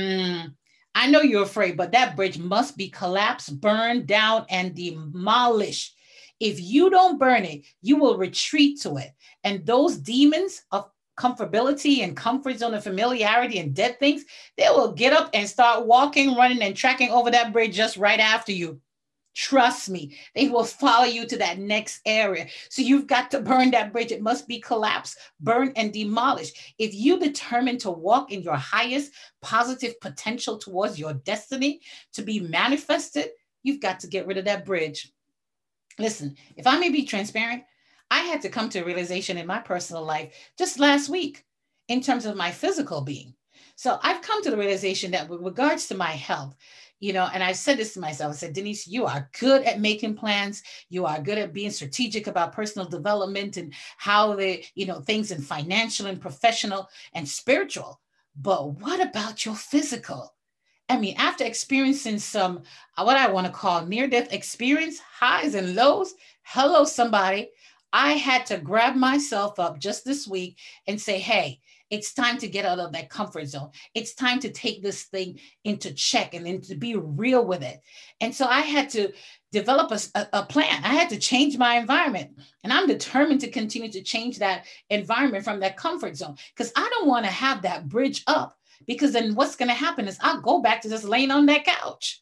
Mm, 0.02 0.54
I 0.96 1.12
know 1.12 1.22
you're 1.22 1.44
afraid, 1.44 1.76
but 1.76 1.92
that 1.92 2.16
bridge 2.16 2.40
must 2.40 2.78
be 2.78 2.90
collapsed, 2.90 3.60
burned 3.60 4.08
down, 4.08 4.46
and 4.50 4.74
demolished 4.74 5.97
if 6.40 6.62
you 6.62 6.90
don't 6.90 7.20
burn 7.20 7.46
it, 7.46 7.64
you 7.82 7.98
will 7.98 8.18
retreat 8.18 8.82
to 8.82 8.98
it. 8.98 9.12
And 9.44 9.66
those 9.66 9.98
demons 9.98 10.64
of 10.72 10.90
comfortability 11.18 12.04
and 12.04 12.16
comfort 12.16 12.60
zone 12.60 12.76
and 12.76 12.84
familiarity 12.84 13.60
and 13.60 13.74
dead 13.74 14.00
things, 14.00 14.24
they 14.58 14.70
will 14.70 14.92
get 14.92 15.14
up 15.14 15.30
and 15.34 15.50
start 15.50 15.86
walking, 15.86 16.36
running, 16.36 16.62
and 16.62 16.76
tracking 16.76 17.10
over 17.10 17.32
that 17.32 17.52
bridge 17.52 17.76
just 17.76 17.98
right 17.98 18.20
after 18.20 18.52
you. 18.52 18.80
Trust 19.36 19.90
me, 19.90 20.18
they 20.34 20.50
will 20.50 20.64
follow 20.64 21.06
you 21.06 21.28
to 21.28 21.38
that 21.38 21.60
next 21.60 22.02
area. 22.08 22.48
So 22.70 22.82
you've 22.82 23.06
got 23.06 23.30
to 23.32 23.40
burn 23.40 23.70
that 23.70 23.94
bridge. 23.94 24.12
It 24.12 24.24
must 24.24 24.48
be 24.48 24.60
collapsed, 24.60 25.20
burned, 25.40 25.74
and 25.76 25.94
demolished. 25.94 26.58
If 26.80 26.96
you 26.96 27.20
determine 27.20 27.78
to 27.80 27.92
walk 27.92 28.32
in 28.32 28.42
your 28.42 28.56
highest 28.56 29.12
positive 29.44 30.00
potential 30.02 30.58
towards 30.58 30.98
your 30.98 31.14
destiny 31.14 31.82
to 32.14 32.24
be 32.24 32.40
manifested, 32.40 33.30
you've 33.62 33.80
got 33.80 34.00
to 34.00 34.08
get 34.08 34.26
rid 34.26 34.40
of 34.40 34.46
that 34.46 34.66
bridge. 34.66 35.12
Listen, 36.00 36.36
if 36.56 36.68
I 36.68 36.78
may 36.80 36.90
be 36.90 37.04
transparent, 37.04 37.64
I 38.10 38.20
had 38.20 38.42
to 38.42 38.50
come 38.50 38.70
to 38.70 38.80
a 38.80 38.86
realization 38.86 39.38
in 39.38 39.48
my 39.48 39.60
personal 39.60 40.04
life 40.04 40.34
just 40.58 40.80
last 40.80 41.10
week 41.10 41.44
in 41.88 42.02
terms 42.02 42.26
of 42.26 42.36
my 42.36 42.52
physical 42.52 43.02
being. 43.02 43.34
So 43.76 44.00
I've 44.02 44.22
come 44.22 44.42
to 44.44 44.52
the 44.52 44.58
realization 44.58 45.12
that 45.12 45.30
with 45.30 45.42
regards 45.42 45.88
to 45.88 45.96
my 45.96 46.12
health, 46.12 46.56
you 47.00 47.14
know, 47.14 47.30
and 47.32 47.44
I 47.44 47.52
said 47.52 47.78
this 47.78 47.94
to 47.94 48.00
myself, 48.00 48.34
I 48.34 48.36
said, 48.36 48.54
Denise, 48.54 48.88
you 48.88 49.06
are 49.06 49.30
good 49.40 49.64
at 49.64 49.80
making 49.80 50.16
plans. 50.16 50.64
You 50.90 51.06
are 51.06 51.22
good 51.22 51.38
at 51.38 51.54
being 51.54 51.70
strategic 51.70 52.26
about 52.26 52.54
personal 52.54 52.88
development 52.88 53.58
and 53.58 53.74
how 53.98 54.36
the, 54.36 54.64
you 54.74 54.88
know, 54.88 55.00
things 55.00 55.32
in 55.32 55.42
financial 55.42 56.08
and 56.08 56.20
professional 56.20 56.90
and 57.14 57.28
spiritual. 57.28 58.02
But 58.36 58.80
what 58.80 59.00
about 59.00 59.46
your 59.46 59.56
physical? 59.56 60.34
I 60.90 60.98
mean, 60.98 61.16
after 61.18 61.44
experiencing 61.44 62.20
some, 62.20 62.64
uh, 62.98 63.04
what 63.04 63.18
I 63.18 63.30
want 63.30 63.48
to 63.48 63.54
call 63.54 63.86
near 63.86 64.08
death 64.08 64.32
experience, 64.32 65.00
highs 65.00 65.54
and 65.54 65.76
lows, 65.76 66.14
hello, 66.44 66.86
somebody. 66.86 67.50
I 67.92 68.14
had 68.14 68.46
to 68.48 68.58
grab 68.58 68.96
myself 68.96 69.60
up 69.60 69.80
just 69.80 70.06
this 70.06 70.28
week 70.28 70.58
and 70.88 71.00
say, 71.00 71.20
hey, 71.20 71.60
it's 71.90 72.14
time 72.14 72.38
to 72.40 72.48
get 72.48 72.66
out 72.66 72.80
of 72.80 72.92
that 72.92 73.10
comfort 73.10 73.48
zone. 73.48 73.70
It's 73.94 74.14
time 74.14 74.40
to 74.42 74.52
take 74.52 74.84
this 74.84 75.04
thing 75.04 75.40
into 75.64 75.94
check 75.94 76.34
and 76.34 76.46
then 76.46 76.62
to 76.62 76.76
be 76.76 76.96
real 76.96 77.46
with 77.46 77.64
it. 77.64 77.80
And 78.20 78.36
so 78.36 78.46
I 78.46 78.60
had 78.60 78.90
to 78.92 79.14
develop 79.52 79.92
a, 79.92 80.28
a, 80.34 80.46
plan. 80.46 80.84
I 80.84 80.94
had 80.94 81.10
to 81.10 81.20
change 81.20 81.58
my 81.58 81.76
environment. 81.78 82.38
And 82.64 82.74
I'm 82.74 82.88
determined 82.88 83.42
to 83.42 83.50
continue 83.50 83.92
to 83.92 84.04
change 84.04 84.40
that 84.40 84.66
environment 84.90 85.46
from 85.46 85.62
that 85.62 85.78
comfort 85.78 86.18
zone 86.18 86.36
because 86.56 86.74
I 86.76 86.90
don't 86.92 87.08
want 87.08 87.26
to 87.26 87.32
have 87.32 87.62
that 87.62 87.88
bridge 87.88 88.24
up 88.28 88.58
because 88.86 89.14
then 89.14 89.36
what's 89.36 89.56
going 89.56 89.70
to 89.70 89.76
happen 89.76 90.08
is 90.08 90.18
I'll 90.22 90.42
go 90.42 90.62
back 90.62 90.82
to 90.82 90.90
just 90.90 91.04
laying 91.04 91.32
on 91.32 91.46
that 91.48 91.66
couch. 91.66 92.22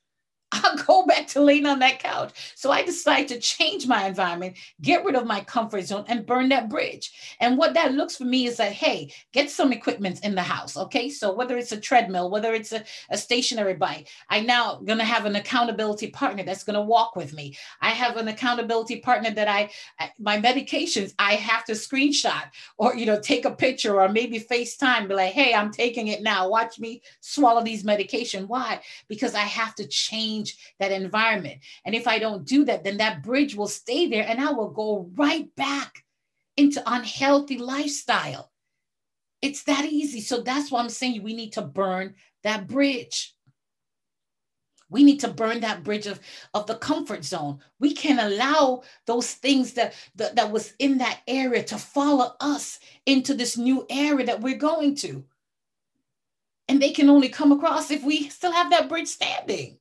I'll 0.64 0.78
go 0.78 1.06
back 1.06 1.28
to 1.28 1.42
laying 1.42 1.66
on 1.66 1.80
that 1.80 2.00
couch. 2.00 2.54
So 2.56 2.72
I 2.72 2.84
decided 2.84 3.28
to 3.30 3.40
change 3.40 3.88
my 3.88 4.06
environment, 4.06 4.58
get 4.82 5.06
rid 5.06 5.16
of 5.16 5.26
my 5.26 5.42
comfort 5.42 5.84
zone, 5.84 6.06
and 6.08 6.26
burn 6.26 6.50
that 6.50 6.70
bridge. 6.70 7.12
And 7.40 7.58
what 7.58 7.74
that 7.76 7.94
looks 7.94 8.18
for 8.18 8.26
me 8.26 8.48
is 8.48 8.58
that, 8.58 8.72
hey, 8.72 9.14
get 9.32 9.50
some 9.50 9.72
equipment 9.72 10.24
in 10.24 10.36
the 10.36 10.42
house. 10.42 10.78
Okay. 10.78 11.10
So 11.10 11.34
whether 11.34 11.58
it's 11.58 11.72
a 11.72 11.80
treadmill, 11.80 12.30
whether 12.30 12.54
it's 12.54 12.72
a, 12.72 12.84
a 13.10 13.18
stationary 13.18 13.76
bike, 13.76 14.08
I 14.30 14.42
now 14.42 14.82
gonna 14.84 15.04
have 15.04 15.26
an 15.26 15.36
accountability 15.36 16.08
partner 16.12 16.44
that's 16.44 16.64
gonna 16.64 16.82
walk 16.82 17.16
with 17.16 17.34
me. 17.34 17.56
I 17.82 17.90
have 17.90 18.18
an 18.18 18.28
accountability 18.28 19.00
partner 19.02 19.32
that 19.32 19.48
I, 19.48 19.70
my 20.20 20.40
medications, 20.40 21.14
I 21.20 21.36
have 21.36 21.66
to 21.66 21.74
screenshot 21.74 22.44
or 22.78 22.96
you 22.96 23.06
know, 23.06 23.20
take 23.20 23.46
a 23.46 23.52
picture 23.52 24.00
or 24.00 24.10
maybe 24.10 24.40
FaceTime, 24.40 25.08
be 25.08 25.16
like, 25.16 25.34
hey, 25.34 25.54
I'm 25.54 25.72
taking 25.72 26.08
it 26.08 26.22
now. 26.22 26.50
Watch 26.50 26.80
me 26.80 27.02
swallow 27.20 27.64
these 27.64 27.84
medication. 27.84 28.48
Why? 28.48 28.82
Because 29.08 29.36
I 29.36 29.40
have 29.40 29.76
to 29.76 29.88
change 29.88 30.45
change 30.46 30.74
that 30.80 30.92
environment. 30.92 31.60
And 31.86 31.96
if 31.96 32.08
I 32.08 32.20
don't 32.20 32.46
do 32.46 32.66
that, 32.66 32.84
then 32.84 32.98
that 32.98 33.24
bridge 33.24 33.56
will 33.56 33.68
stay 33.68 34.08
there 34.08 34.26
and 34.28 34.40
I 34.40 34.52
will 34.52 34.70
go 34.70 35.10
right 35.16 35.54
back 35.56 36.04
into 36.58 36.82
unhealthy 36.86 37.58
lifestyle. 37.58 38.52
It's 39.42 39.64
that 39.64 39.86
easy. 39.86 40.22
So 40.22 40.42
that's 40.42 40.72
why 40.72 40.82
I'm 40.82 40.90
saying 40.90 41.22
we 41.22 41.36
need 41.36 41.54
to 41.54 41.62
burn 41.62 42.16
that 42.44 42.68
bridge. 42.68 43.34
We 44.90 45.04
need 45.04 45.20
to 45.22 45.28
burn 45.30 45.62
that 45.62 45.84
bridge 45.84 46.08
of, 46.08 46.20
of 46.54 46.68
the 46.68 46.76
comfort 46.76 47.26
zone. 47.26 47.60
We 47.80 47.94
can 47.94 48.20
allow 48.20 48.84
those 49.08 49.34
things 49.34 49.74
that, 49.74 49.94
that, 50.16 50.36
that 50.36 50.52
was 50.52 50.74
in 50.80 51.00
that 51.00 51.22
area 51.28 51.64
to 51.64 51.78
follow 51.78 52.36
us 52.40 52.80
into 53.06 53.34
this 53.34 53.58
new 53.58 53.86
area 53.90 54.26
that 54.28 54.42
we're 54.42 54.58
going 54.58 54.96
to. 54.98 55.26
And 56.68 56.82
they 56.82 56.92
can 56.92 57.10
only 57.10 57.30
come 57.30 57.52
across 57.52 57.92
if 57.92 58.04
we 58.04 58.30
still 58.30 58.52
have 58.52 58.70
that 58.70 58.90
bridge 58.90 59.08
standing. 59.08 59.80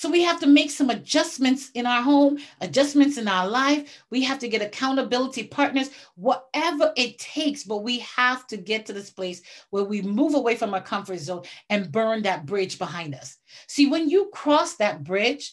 So 0.00 0.10
we 0.10 0.22
have 0.22 0.40
to 0.40 0.46
make 0.46 0.70
some 0.70 0.88
adjustments 0.88 1.70
in 1.74 1.84
our 1.84 2.00
home, 2.00 2.38
adjustments 2.62 3.18
in 3.18 3.28
our 3.28 3.46
life. 3.46 4.02
We 4.08 4.22
have 4.22 4.38
to 4.38 4.48
get 4.48 4.62
accountability 4.62 5.42
partners, 5.48 5.90
whatever 6.14 6.94
it 6.96 7.18
takes. 7.18 7.64
But 7.64 7.82
we 7.82 7.98
have 7.98 8.46
to 8.46 8.56
get 8.56 8.86
to 8.86 8.94
this 8.94 9.10
place 9.10 9.42
where 9.68 9.84
we 9.84 10.00
move 10.00 10.34
away 10.34 10.56
from 10.56 10.72
our 10.72 10.80
comfort 10.80 11.18
zone 11.18 11.42
and 11.68 11.92
burn 11.92 12.22
that 12.22 12.46
bridge 12.46 12.78
behind 12.78 13.14
us. 13.14 13.36
See, 13.66 13.88
when 13.88 14.08
you 14.08 14.30
cross 14.32 14.76
that 14.76 15.04
bridge, 15.04 15.52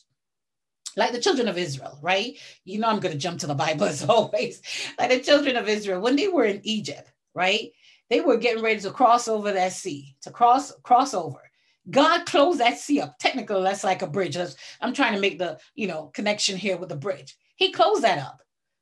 like 0.96 1.12
the 1.12 1.20
children 1.20 1.50
of 1.50 1.58
Israel, 1.58 2.00
right? 2.02 2.38
You 2.64 2.80
know, 2.80 2.88
I'm 2.88 3.02
going 3.02 3.12
to 3.12 3.20
jump 3.20 3.42
to 3.42 3.48
the 3.48 3.54
Bible 3.54 3.84
as 3.84 4.06
always. 4.10 4.62
Like 4.98 5.10
the 5.10 5.20
children 5.20 5.58
of 5.58 5.68
Israel, 5.68 6.00
when 6.00 6.16
they 6.16 6.30
were 6.30 6.46
in 6.46 6.62
Egypt, 6.64 7.12
right? 7.36 7.72
They 8.10 8.22
were 8.22 8.38
getting 8.38 8.64
ready 8.64 8.80
to 8.80 8.92
cross 8.92 9.28
over 9.28 9.52
that 9.52 9.74
sea, 9.74 10.16
to 10.22 10.32
cross 10.32 10.72
cross 10.84 11.14
over. 11.14 11.47
God 11.90 12.26
closed 12.26 12.60
that 12.60 12.78
sea 12.78 13.02
up. 13.02 13.18
Technically, 13.20 13.64
that's 13.64 13.84
like 13.84 14.02
a 14.02 14.08
bridge. 14.08 14.38
I'm 14.82 14.94
trying 14.94 15.14
to 15.14 15.22
make 15.22 15.40
the 15.40 15.58
you 15.76 15.88
know 15.88 16.08
connection 16.14 16.58
here 16.58 16.78
with 16.78 16.90
the 16.90 16.96
bridge. 16.96 17.38
He 17.56 17.72
closed 17.72 18.04
that 18.04 18.20
up, 18.20 18.42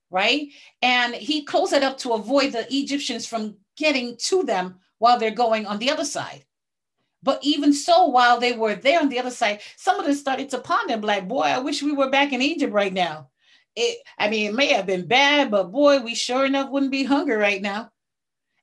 right? 0.10 0.48
And 0.82 1.14
he 1.14 1.44
closed 1.44 1.74
it 1.74 1.84
up 1.84 1.98
to 2.00 2.14
avoid 2.14 2.52
the 2.52 2.66
Egyptians 2.74 3.26
from 3.26 3.58
getting 3.78 4.18
to 4.18 4.44
them 4.44 4.80
while 4.98 5.20
they're 5.20 5.32
going 5.32 5.66
on 5.66 5.80
the 5.80 5.92
other 5.92 6.06
side. 6.06 6.46
But 7.22 7.40
even 7.44 7.74
so, 7.74 8.06
while 8.06 8.40
they 8.40 8.54
were 8.54 8.76
there 8.76 9.00
on 9.00 9.10
the 9.10 9.20
other 9.20 9.32
side, 9.32 9.62
some 9.78 10.00
of 10.00 10.06
them 10.06 10.14
started 10.14 10.50
to 10.50 10.60
ponder, 10.60 10.98
like, 10.98 11.28
boy, 11.28 11.42
I 11.42 11.58
wish 11.58 11.82
we 11.82 11.92
were 11.92 12.10
back 12.10 12.34
in 12.34 12.42
Egypt 12.42 12.72
right 12.72 12.94
now. 12.94 13.30
It, 13.76 13.98
I 14.18 14.30
mean, 14.30 14.50
it 14.50 14.54
may 14.54 14.68
have 14.68 14.86
been 14.86 15.08
bad, 15.08 15.50
but 15.50 15.72
boy, 15.72 16.02
we 16.02 16.16
sure 16.16 16.46
enough 16.46 16.70
wouldn't 16.70 16.92
be 16.92 17.04
hungry 17.04 17.36
right 17.36 17.62
now. 17.62 17.92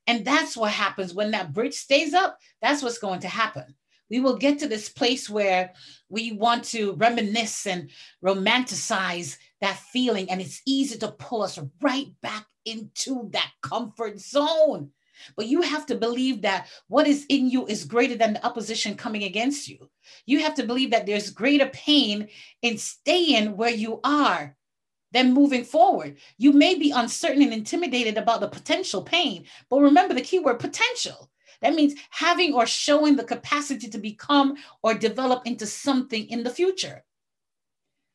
And 0.07 0.25
that's 0.25 0.55
what 0.55 0.71
happens 0.71 1.13
when 1.13 1.31
that 1.31 1.53
bridge 1.53 1.73
stays 1.73 2.13
up. 2.13 2.39
That's 2.61 2.81
what's 2.81 2.97
going 2.97 3.19
to 3.21 3.27
happen 3.27 3.75
we 4.13 4.19
will 4.19 4.37
get 4.37 4.59
to 4.59 4.67
this 4.67 4.89
place 4.89 5.27
where 5.27 5.73
we 6.07 6.33
want 6.33 6.65
to 6.65 6.93
reminisce 6.93 7.65
and 7.65 7.89
romanticize 8.23 9.37
that 9.59 9.75
feeling. 9.75 10.29
And 10.29 10.39
it's 10.39 10.61
easy 10.67 10.99
to 10.99 11.13
pull 11.13 11.41
us 11.41 11.57
right 11.81 12.09
back 12.21 12.45
into 12.63 13.31
that 13.31 13.49
comfort 13.63 14.19
zone. 14.19 14.91
But 15.35 15.47
you 15.47 15.63
have 15.63 15.87
to 15.87 15.95
believe 15.95 16.43
that 16.43 16.67
what 16.87 17.07
is 17.07 17.25
in 17.27 17.49
you 17.49 17.65
is 17.65 17.85
greater 17.85 18.15
than 18.15 18.33
the 18.33 18.45
opposition 18.45 18.93
coming 18.93 19.23
against 19.23 19.67
you. 19.67 19.89
You 20.27 20.41
have 20.41 20.53
to 20.55 20.67
believe 20.67 20.91
that 20.91 21.07
there's 21.07 21.31
greater 21.31 21.69
pain 21.69 22.27
in 22.61 22.77
staying 22.77 23.57
where 23.57 23.71
you 23.71 23.99
are 24.03 24.55
than 25.11 25.33
moving 25.33 25.63
forward. 25.63 26.17
You 26.37 26.53
may 26.53 26.75
be 26.75 26.91
uncertain 26.91 27.41
and 27.41 27.53
intimidated 27.53 28.19
about 28.19 28.41
the 28.41 28.47
potential 28.47 29.01
pain, 29.01 29.45
but 29.71 29.79
remember 29.79 30.13
the 30.13 30.21
key 30.21 30.37
word 30.37 30.59
potential. 30.59 31.31
That 31.63 31.73
means 31.73 31.95
having 32.09 32.53
or 32.53 32.67
showing 32.67 33.15
the 33.15 33.23
capacity 33.23 33.89
to 33.89 33.97
become 33.97 34.57
or 34.83 34.93
develop 34.93 35.47
into 35.47 35.65
something 35.65 36.27
in 36.29 36.43
the 36.43 36.49
future. 36.49 37.03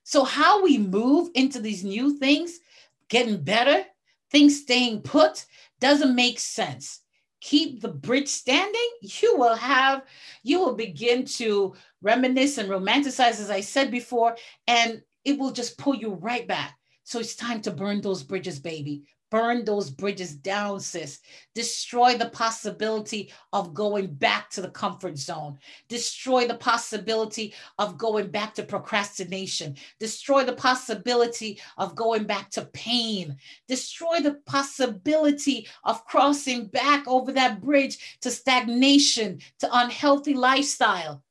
So, 0.05 0.23
how 0.23 0.63
we 0.63 0.79
move 0.79 1.31
into 1.35 1.59
these 1.59 1.83
new 1.83 2.17
things, 2.19 2.61
getting 3.09 3.43
better, 3.43 3.85
things 4.31 4.61
staying 4.61 5.01
put, 5.03 5.47
doesn't 5.81 6.15
make 6.15 6.39
sense. 6.39 7.01
Keep 7.41 7.81
the 7.81 7.89
bridge 7.89 8.29
standing, 8.29 8.91
you 9.01 9.37
will 9.39 9.55
have, 9.55 10.03
you 10.43 10.59
will 10.61 10.75
begin 10.75 11.25
to 11.25 11.75
reminisce 12.03 12.59
and 12.59 12.69
romanticize, 12.69 13.41
as 13.41 13.51
I 13.51 13.61
said 13.61 13.91
before, 13.91 14.37
and 14.67 15.03
it 15.25 15.39
will 15.39 15.53
just 15.53 15.79
pull 15.79 15.95
you 15.95 16.15
right 16.15 16.47
back. 16.47 16.77
So 17.05 17.19
it's 17.19 17.37
time 17.37 17.63
to 17.63 17.71
burn 17.71 18.01
those 18.03 18.23
bridges, 18.23 18.59
baby. 18.59 19.05
Burn 19.31 19.65
those 19.65 19.91
bridges 19.91 20.35
down, 20.35 20.81
sis. 20.81 21.21
Destroy 21.55 22.17
the 22.17 22.31
possibility 22.31 23.31
of 23.53 23.75
going 23.75 24.07
back 24.15 24.49
to 24.51 24.63
the 24.63 24.71
comfort 24.71 25.19
zone. 25.19 25.59
Destroy 25.89 26.47
the 26.47 26.55
possibility 26.55 27.53
of 27.79 27.99
going 27.99 28.31
back 28.31 28.55
to 28.55 28.63
procrastination. 28.63 29.77
Destroy 30.01 30.45
the 30.45 30.55
possibility 30.55 31.61
of 31.77 31.95
going 31.95 32.25
back 32.25 32.49
to 32.51 32.65
pain. 32.73 33.37
Destroy 33.67 34.21
the 34.21 34.35
possibility 34.47 35.69
of 35.85 36.05
crossing 36.07 36.67
back 36.67 37.07
over 37.07 37.31
that 37.33 37.61
bridge 37.61 38.19
to 38.23 38.31
stagnation, 38.31 39.41
to 39.59 39.69
unhealthy 39.73 40.33
lifestyle. 40.33 41.23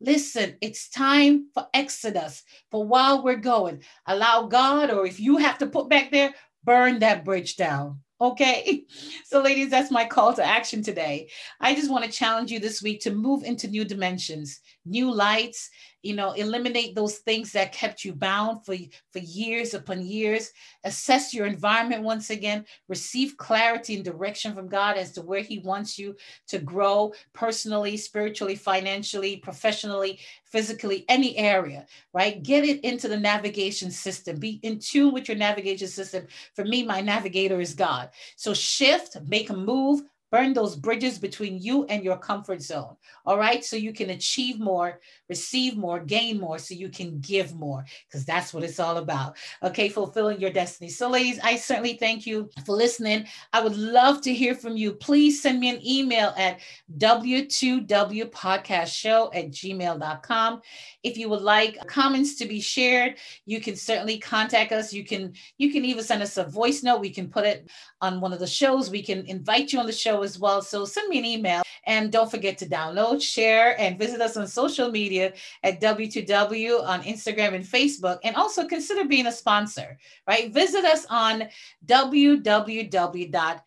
Listen, 0.00 0.56
it's 0.60 0.90
time 0.90 1.48
for 1.54 1.66
Exodus. 1.72 2.42
For 2.70 2.84
while 2.84 3.22
we're 3.24 3.36
going, 3.36 3.82
allow 4.06 4.46
God, 4.46 4.90
or 4.90 5.06
if 5.06 5.18
you 5.18 5.38
have 5.38 5.56
to 5.58 5.66
put 5.66 5.88
back 5.88 6.10
there, 6.10 6.34
burn 6.66 6.98
that 6.98 7.24
bridge 7.24 7.56
down. 7.56 8.00
Okay. 8.20 8.84
So, 9.26 9.42
ladies, 9.42 9.70
that's 9.70 9.90
my 9.90 10.04
call 10.04 10.32
to 10.34 10.44
action 10.44 10.84
today. 10.84 11.28
I 11.60 11.74
just 11.74 11.90
want 11.90 12.04
to 12.04 12.10
challenge 12.10 12.52
you 12.52 12.60
this 12.60 12.80
week 12.80 13.00
to 13.00 13.10
move 13.10 13.42
into 13.42 13.66
new 13.66 13.84
dimensions, 13.84 14.60
new 14.86 15.12
lights, 15.12 15.70
you 16.02 16.14
know, 16.14 16.32
eliminate 16.32 16.94
those 16.94 17.18
things 17.18 17.52
that 17.52 17.72
kept 17.72 18.04
you 18.04 18.12
bound 18.12 18.64
for, 18.64 18.76
for 19.12 19.18
years 19.18 19.74
upon 19.74 20.06
years. 20.06 20.52
Assess 20.84 21.34
your 21.34 21.46
environment 21.46 22.02
once 22.02 22.30
again. 22.30 22.64
Receive 22.88 23.36
clarity 23.36 23.96
and 23.96 24.04
direction 24.04 24.54
from 24.54 24.68
God 24.68 24.96
as 24.96 25.12
to 25.12 25.22
where 25.22 25.40
He 25.40 25.58
wants 25.58 25.98
you 25.98 26.14
to 26.48 26.58
grow 26.58 27.12
personally, 27.32 27.96
spiritually, 27.96 28.54
financially, 28.54 29.36
professionally, 29.38 30.20
physically, 30.44 31.04
any 31.08 31.36
area, 31.36 31.86
right? 32.12 32.42
Get 32.42 32.64
it 32.64 32.84
into 32.84 33.08
the 33.08 33.18
navigation 33.18 33.90
system. 33.90 34.38
Be 34.38 34.60
in 34.62 34.78
tune 34.78 35.12
with 35.12 35.28
your 35.28 35.36
navigation 35.36 35.88
system. 35.88 36.26
For 36.54 36.64
me, 36.64 36.84
my 36.84 37.00
navigator 37.00 37.60
is 37.60 37.74
God. 37.74 38.10
So 38.36 38.54
shift, 38.54 39.16
make 39.26 39.50
a 39.50 39.56
move, 39.56 40.02
burn 40.30 40.52
those 40.52 40.76
bridges 40.76 41.18
between 41.18 41.60
you 41.60 41.84
and 41.86 42.04
your 42.04 42.18
comfort 42.18 42.62
zone. 42.62 42.96
All 43.24 43.38
right. 43.38 43.64
So 43.64 43.76
you 43.76 43.92
can 43.92 44.10
achieve 44.10 44.58
more, 44.58 44.98
receive 45.28 45.76
more, 45.76 46.00
gain 46.00 46.40
more, 46.40 46.58
so 46.58 46.74
you 46.74 46.88
can 46.88 47.20
give 47.20 47.54
more, 47.54 47.84
because 48.08 48.24
that's 48.24 48.52
what 48.52 48.64
it's 48.64 48.80
all 48.80 48.96
about. 48.96 49.36
Okay. 49.62 49.88
Fulfilling 49.88 50.40
your 50.40 50.50
destiny. 50.50 50.90
So, 50.90 51.08
ladies, 51.08 51.38
I 51.42 51.56
certainly 51.56 51.94
thank 51.94 52.26
you 52.26 52.50
for 52.64 52.74
listening. 52.74 53.26
I 53.52 53.62
would 53.62 53.76
love 53.76 54.20
to 54.22 54.34
hear 54.34 54.54
from 54.54 54.76
you. 54.76 54.92
Please 54.92 55.42
send 55.42 55.60
me 55.60 55.70
an 55.70 55.86
email 55.86 56.34
at 56.36 56.60
w2wpodcastshow 56.98 59.30
at 59.34 59.50
gmail.com. 59.50 60.60
If 61.02 61.16
you 61.16 61.28
would 61.28 61.42
like 61.42 61.86
comments 61.86 62.36
to 62.36 62.46
be 62.46 62.60
shared, 62.60 63.16
you 63.44 63.60
can 63.60 63.76
certainly 63.76 64.18
contact 64.18 64.72
us. 64.72 64.92
You 64.92 65.04
can 65.04 65.32
you 65.58 65.72
can 65.72 65.84
even 65.84 66.04
send 66.04 66.22
us 66.22 66.36
a 66.36 66.44
voice 66.44 66.82
note. 66.82 67.00
We 67.00 67.10
can 67.10 67.28
put 67.28 67.44
it 67.44 67.68
on 68.00 68.20
one 68.20 68.32
of 68.32 68.40
the 68.40 68.46
shows. 68.46 68.90
We 68.90 69.02
can 69.02 69.26
invite 69.26 69.72
you 69.72 69.78
on 69.78 69.86
the 69.86 69.92
show 69.92 70.15
as 70.22 70.38
well. 70.38 70.62
So 70.62 70.84
send 70.84 71.08
me 71.08 71.18
an 71.18 71.24
email 71.24 71.62
and 71.86 72.12
don't 72.12 72.30
forget 72.30 72.58
to 72.58 72.66
download, 72.66 73.22
share, 73.22 73.80
and 73.80 73.98
visit 73.98 74.20
us 74.20 74.36
on 74.36 74.46
social 74.46 74.90
media 74.90 75.32
at 75.62 75.80
W2W 75.80 76.84
on 76.84 77.02
Instagram 77.02 77.54
and 77.54 77.64
Facebook. 77.64 78.18
And 78.24 78.36
also 78.36 78.66
consider 78.66 79.06
being 79.06 79.26
a 79.26 79.32
sponsor, 79.32 79.96
right? 80.26 80.52
Visit 80.52 80.84
us 80.84 81.06
on 81.08 81.44
www.patreon. 81.86 83.62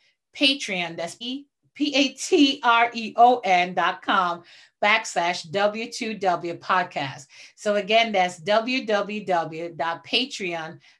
That's 0.97 1.17
E 1.19 1.45
P 1.75 1.95
A 1.95 2.09
T 2.09 2.59
R 2.63 2.91
E 2.93 3.13
O 3.15 3.39
N 3.39 3.73
dot 3.73 4.01
com 4.01 4.43
backslash 4.83 5.49
W2W 5.49 6.59
podcast. 6.59 7.27
So 7.55 7.75
again, 7.75 8.11
that's 8.11 8.39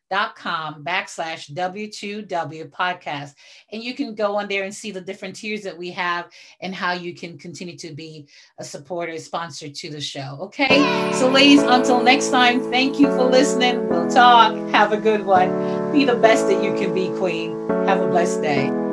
www.patreon.com 0.09 0.83
backslash 0.83 1.51
W2W 1.51 2.69
podcast. 2.69 3.35
And 3.71 3.83
you 3.83 3.93
can 3.93 4.15
go 4.15 4.35
on 4.35 4.47
there 4.47 4.63
and 4.63 4.73
see 4.73 4.91
the 4.91 5.01
different 5.01 5.35
tiers 5.35 5.61
that 5.61 5.77
we 5.77 5.91
have 5.91 6.29
and 6.61 6.73
how 6.73 6.93
you 6.93 7.13
can 7.13 7.37
continue 7.37 7.77
to 7.77 7.93
be 7.93 8.27
a 8.57 8.63
supporter, 8.63 9.17
sponsor 9.17 9.69
to 9.69 9.89
the 9.89 10.01
show. 10.01 10.37
Okay. 10.41 11.11
So, 11.13 11.29
ladies, 11.29 11.61
until 11.61 12.01
next 12.01 12.29
time, 12.29 12.61
thank 12.71 12.99
you 12.99 13.07
for 13.07 13.23
listening. 13.23 13.87
We'll 13.89 14.09
talk. 14.09 14.55
Have 14.71 14.91
a 14.91 14.97
good 14.97 15.25
one. 15.25 15.91
Be 15.91 16.05
the 16.05 16.15
best 16.15 16.47
that 16.47 16.63
you 16.63 16.73
can 16.73 16.93
be, 16.93 17.09
Queen. 17.17 17.67
Have 17.87 18.01
a 18.01 18.07
blessed 18.07 18.41
day. 18.41 18.88